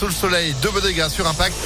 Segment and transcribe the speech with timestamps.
[0.00, 1.56] Sous le soleil, deux beaux dégâts sur Impact.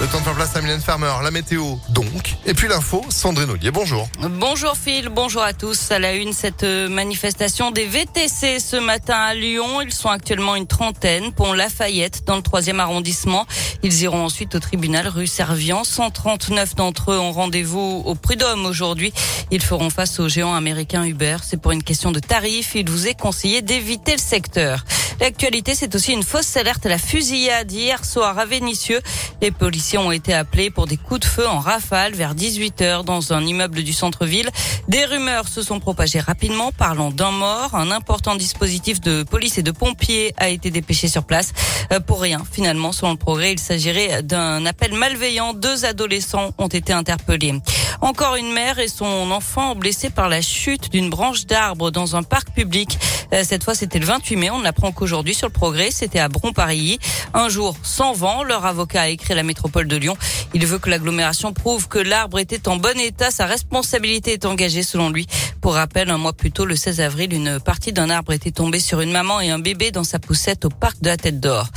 [0.00, 2.34] Le temps de faire place à Mylène Farmer, la météo donc.
[2.44, 4.08] Et puis l'info, Sandrine Ollier, bonjour.
[4.40, 5.92] Bonjour Phil, bonjour à tous.
[5.92, 9.80] À la une, cette euh, manifestation des VTC ce matin à Lyon.
[9.80, 13.46] Ils sont actuellement une trentaine, pont Lafayette, dans le troisième arrondissement.
[13.84, 15.84] Ils iront ensuite au tribunal rue Servian.
[15.84, 19.12] 139 d'entre eux ont rendez-vous au Prud'homme aujourd'hui.
[19.52, 21.36] Ils feront face au géant américain Uber.
[21.42, 22.74] C'est pour une question de tarif.
[22.74, 24.84] Il vous est conseillé d'éviter le secteur.
[25.20, 29.00] L'actualité, c'est aussi une fausse alerte à la fusillade hier soir à Vénissieux.
[29.40, 33.32] Les policiers ont été appelés pour des coups de feu en rafale vers 18h dans
[33.32, 34.48] un immeuble du centre-ville.
[34.88, 37.74] Des rumeurs se sont propagées rapidement parlant d'un mort.
[37.74, 41.52] Un important dispositif de police et de pompiers a été dépêché sur place.
[41.92, 45.52] Euh, pour rien, finalement, selon le progrès, il s'agirait d'un appel malveillant.
[45.52, 47.54] Deux adolescents ont été interpellés.
[48.02, 52.24] Encore une mère et son enfant blessés par la chute d'une branche d'arbre dans un
[52.24, 52.98] parc public.
[53.32, 54.50] Euh, cette fois, c'était le 28 mai.
[54.50, 55.92] On l'apprend qu'aujourd'hui sur le progrès.
[55.92, 56.98] C'était à Bron-Parilly.
[57.32, 58.42] Un jour sans vent.
[58.42, 60.16] Leur avocat a écrit à la métropole de Lyon.
[60.52, 63.30] Il veut que l'agglomération prouve que l'arbre était en bon état.
[63.30, 65.28] Sa responsabilité est engagée selon lui.
[65.60, 68.80] Pour rappel, un mois plus tôt, le 16 avril, une partie d'un arbre était tombée
[68.80, 71.68] sur une maman et un bébé dans sa poussette au parc de la Tête d'Or.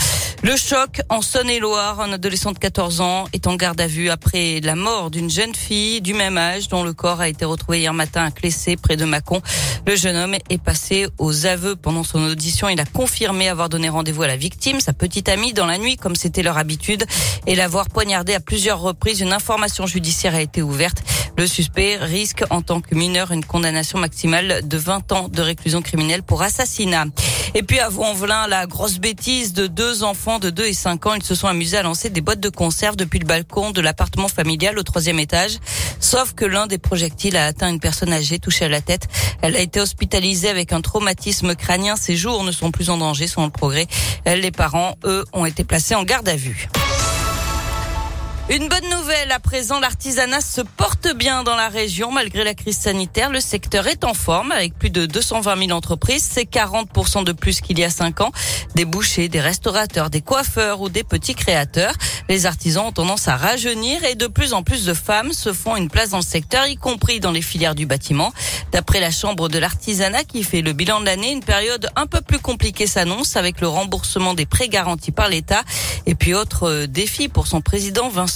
[0.43, 4.59] Le choc en Saône-et-Loire, un adolescent de 14 ans est en garde à vue après
[4.61, 7.93] la mort d'une jeune fille du même âge dont le corps a été retrouvé hier
[7.93, 9.41] matin à Clessé près de Mâcon.
[9.87, 12.69] Le jeune homme est passé aux aveux pendant son audition.
[12.69, 15.95] Il a confirmé avoir donné rendez-vous à la victime, sa petite amie, dans la nuit
[15.95, 17.05] comme c'était leur habitude
[17.47, 19.21] et l'avoir poignardé à plusieurs reprises.
[19.21, 20.97] Une information judiciaire a été ouverte.
[21.37, 25.81] Le suspect risque en tant que mineur une condamnation maximale de 20 ans de réclusion
[25.81, 27.05] criminelle pour assassinat.
[27.53, 31.13] Et puis à Vaux-en-Velin, la grosse bêtise de deux enfants de 2 et 5 ans.
[31.13, 34.29] Ils se sont amusés à lancer des boîtes de conserve depuis le balcon de l'appartement
[34.29, 35.57] familial au troisième étage.
[35.99, 39.07] Sauf que l'un des projectiles a atteint une personne âgée touchée à la tête.
[39.41, 41.97] Elle a été hospitalisée avec un traumatisme crânien.
[41.97, 43.87] Ses jours ne sont plus en danger selon le progrès.
[44.25, 46.69] Les parents, eux, ont été placés en garde à vue.
[48.47, 52.77] Une bonne nouvelle, à présent, l'artisanat se porte bien dans la région malgré la crise
[52.77, 53.31] sanitaire.
[53.31, 56.29] Le secteur est en forme avec plus de 220 000 entreprises.
[56.31, 58.31] C'est 40% de plus qu'il y a 5 ans.
[58.75, 61.95] Des bouchers, des restaurateurs, des coiffeurs ou des petits créateurs.
[62.29, 65.75] Les artisans ont tendance à rajeunir et de plus en plus de femmes se font
[65.75, 68.31] une place dans le secteur, y compris dans les filières du bâtiment.
[68.71, 72.21] D'après la Chambre de l'artisanat qui fait le bilan de l'année, une période un peu
[72.21, 75.63] plus compliquée s'annonce avec le remboursement des prêts garantis par l'État.
[76.05, 78.34] Et puis autre défi pour son président Vincent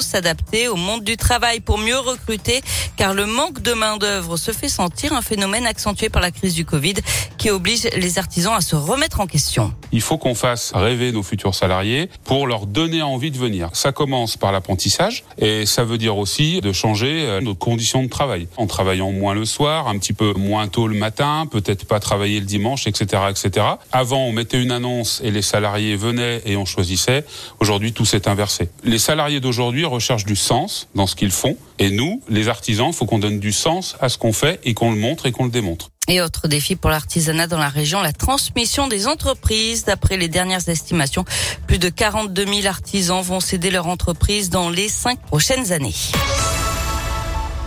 [0.00, 2.60] S'adapter au monde du travail pour mieux recruter,
[2.96, 6.54] car le manque de main d'œuvre se fait sentir, un phénomène accentué par la crise
[6.54, 6.94] du Covid
[7.38, 9.72] qui oblige les artisans à se remettre en question.
[9.90, 13.70] Il faut qu'on fasse rêver nos futurs salariés pour leur donner envie de venir.
[13.72, 18.08] Ça commence par l'apprentissage et ça veut dire aussi de changer euh, nos conditions de
[18.08, 18.48] travail.
[18.58, 22.38] En travaillant moins le soir, un petit peu moins tôt le matin, peut-être pas travailler
[22.40, 23.66] le dimanche, etc., etc.
[23.92, 27.24] Avant, on mettait une annonce et les salariés venaient et on choisissait.
[27.60, 28.68] Aujourd'hui, tout s'est inversé.
[28.84, 31.56] Les salariés d'aujourd'hui recherchent du sens dans ce qu'ils font.
[31.78, 34.90] Et nous, les artisans, faut qu'on donne du sens à ce qu'on fait et qu'on
[34.90, 35.90] le montre et qu'on le démontre.
[36.08, 39.84] Et autre défi pour l'artisanat dans la région, la transmission des entreprises.
[39.84, 41.24] D'après les dernières estimations,
[41.66, 45.94] plus de 42 000 artisans vont céder leur entreprise dans les cinq prochaines années.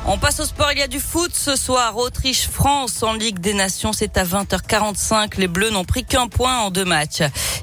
[0.07, 0.71] On passe au sport.
[0.71, 1.95] Il y a du foot ce soir.
[1.95, 3.93] Autriche-France en Ligue des Nations.
[3.93, 5.37] C'est à 20h45.
[5.37, 7.21] Les Bleus n'ont pris qu'un point en deux matchs.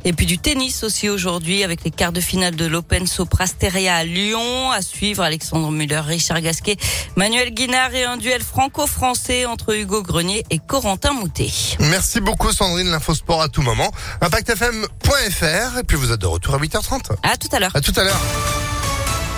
[0.08, 4.04] Et puis du tennis aussi aujourd'hui avec les quarts de finale de l'Open Soprasteria à
[4.04, 4.70] Lyon.
[4.70, 6.78] À suivre Alexandre Muller, Richard Gasquet,
[7.16, 11.50] Manuel Guinard et un duel franco-français entre Hugo Grenier et Corentin Moutet.
[11.78, 12.90] Merci beaucoup Sandrine.
[12.90, 13.92] L'info sport à tout moment.
[14.22, 15.78] ImpactFM.fr.
[15.78, 17.10] Et puis vous êtes de retour à 8h30.
[17.22, 17.72] À tout à l'heure.
[17.74, 18.20] À tout à l'heure.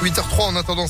[0.04, 0.86] 8h03 en attendant.